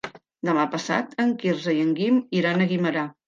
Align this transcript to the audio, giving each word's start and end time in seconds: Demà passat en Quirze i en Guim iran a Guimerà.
Demà 0.47 0.63
passat 0.75 1.13
en 1.25 1.35
Quirze 1.45 1.75
i 1.81 1.85
en 1.89 1.93
Guim 2.01 2.19
iran 2.43 2.65
a 2.65 2.69
Guimerà. 2.75 3.05